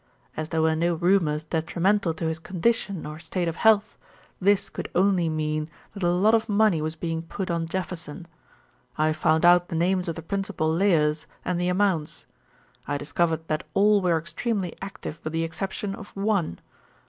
As 0.35 0.49
there 0.49 0.63
were 0.63 0.75
no 0.75 0.95
rumours 0.95 1.43
detrimental 1.43 2.11
to 2.15 2.25
his 2.25 2.39
condition 2.39 3.05
or 3.05 3.19
state 3.19 3.47
of 3.47 3.57
health, 3.57 3.99
this 4.39 4.67
could 4.67 4.89
only 4.95 5.29
mean 5.29 5.69
that 5.93 6.01
a 6.01 6.09
lot 6.09 6.33
of 6.33 6.49
money 6.49 6.81
was 6.81 6.95
being 6.95 7.21
put 7.21 7.51
on 7.51 7.67
Jefferson. 7.67 8.27
I 8.97 9.13
found 9.13 9.45
out 9.45 9.67
the 9.67 9.75
names 9.75 10.07
of 10.07 10.15
the 10.15 10.23
principal 10.23 10.73
layers 10.73 11.27
and 11.45 11.61
the 11.61 11.67
amounts. 11.69 12.25
I 12.87 12.97
discovered 12.97 13.47
that 13.47 13.67
all 13.75 14.01
were 14.01 14.17
extremely 14.17 14.73
active 14.81 15.19
with 15.23 15.33
the 15.33 15.43
exception 15.43 15.93
of 15.93 16.07
one. 16.17 16.57